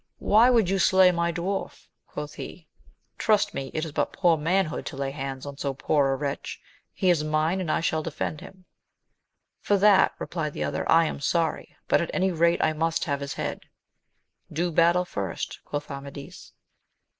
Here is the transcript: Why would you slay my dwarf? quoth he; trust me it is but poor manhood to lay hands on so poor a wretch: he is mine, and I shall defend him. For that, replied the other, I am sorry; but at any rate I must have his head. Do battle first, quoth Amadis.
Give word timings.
Why 0.17 0.49
would 0.49 0.67
you 0.67 0.79
slay 0.79 1.11
my 1.11 1.31
dwarf? 1.31 1.85
quoth 2.07 2.33
he; 2.33 2.67
trust 3.19 3.53
me 3.53 3.69
it 3.71 3.85
is 3.85 3.91
but 3.91 4.11
poor 4.13 4.35
manhood 4.35 4.83
to 4.87 4.95
lay 4.97 5.11
hands 5.11 5.45
on 5.45 5.57
so 5.59 5.75
poor 5.75 6.11
a 6.11 6.15
wretch: 6.15 6.59
he 6.91 7.11
is 7.11 7.23
mine, 7.23 7.61
and 7.61 7.69
I 7.71 7.81
shall 7.81 8.01
defend 8.01 8.41
him. 8.41 8.65
For 9.59 9.77
that, 9.77 10.13
replied 10.17 10.53
the 10.53 10.63
other, 10.63 10.91
I 10.91 11.05
am 11.05 11.19
sorry; 11.19 11.75
but 11.87 12.01
at 12.01 12.09
any 12.15 12.31
rate 12.31 12.63
I 12.63 12.73
must 12.73 13.05
have 13.05 13.19
his 13.19 13.35
head. 13.35 13.61
Do 14.51 14.71
battle 14.71 15.05
first, 15.05 15.59
quoth 15.65 15.91
Amadis. 15.91 16.53